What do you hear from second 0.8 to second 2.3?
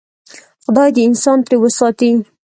دې انسان ترې وساتي.